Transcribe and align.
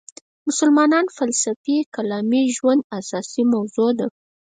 مسلمانانو 0.47 1.13
فلسفي 1.17 1.77
کلامي 1.95 2.43
ژوند 2.57 2.81
اساسي 2.97 3.43
موضوع 3.53 3.89
ده. 3.99 4.07